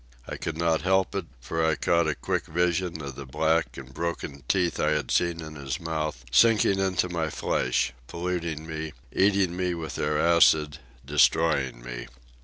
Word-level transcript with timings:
I 0.27 0.35
could 0.35 0.57
not 0.57 0.81
help 0.81 1.13
it; 1.13 1.27
for 1.39 1.63
I 1.63 1.75
caught 1.75 2.07
a 2.07 2.15
quick 2.15 2.47
vision 2.47 3.03
of 3.03 3.13
the 3.13 3.27
black 3.27 3.77
and 3.77 3.93
broken 3.93 4.41
teeth 4.47 4.79
I 4.79 4.93
had 4.93 5.11
seen 5.11 5.41
in 5.41 5.53
his 5.53 5.79
mouth 5.79 6.25
sinking 6.31 6.79
into 6.79 7.07
my 7.07 7.29
flesh, 7.29 7.93
polluting 8.07 8.65
me, 8.65 8.93
eating 9.13 9.55
me 9.55 9.75
with 9.75 9.93
their 9.97 10.17
acid, 10.19 10.79
destroying 11.05 11.83
me. 11.83 12.07